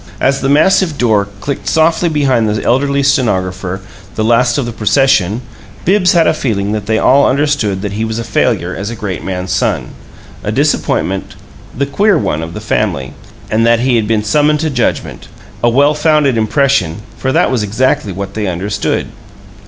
As 0.19 0.41
the 0.41 0.49
massive 0.49 0.97
door 0.97 1.27
clicked 1.41 1.67
softly 1.67 2.09
behind 2.09 2.49
the 2.49 2.63
elderly 2.63 3.03
stenographer, 3.03 3.81
the 4.15 4.23
last 4.23 4.57
of 4.57 4.65
the 4.65 4.71
procession, 4.71 5.41
Bibbs 5.85 6.13
had 6.13 6.25
a 6.25 6.33
feeling 6.33 6.71
that 6.71 6.87
they 6.87 6.97
all 6.97 7.29
understood 7.29 7.83
that 7.83 7.91
he 7.91 8.03
was 8.03 8.17
a 8.17 8.23
failure 8.23 8.75
as 8.75 8.89
a 8.89 8.95
great 8.95 9.23
man's 9.23 9.51
son, 9.51 9.89
a 10.43 10.51
disappointment, 10.51 11.35
the 11.77 11.85
"queer 11.85 12.17
one" 12.17 12.41
of 12.41 12.55
the 12.55 12.59
family, 12.61 13.13
and 13.51 13.63
that 13.67 13.81
he 13.81 13.95
had 13.95 14.07
been 14.07 14.23
summoned 14.23 14.59
to 14.61 14.71
judgment 14.71 15.27
a 15.63 15.69
well 15.69 15.93
founded 15.93 16.35
impression, 16.35 17.03
for 17.17 17.31
that 17.31 17.51
was 17.51 17.61
exactly 17.61 18.11
what 18.11 18.33
they 18.33 18.47
understood. 18.47 19.05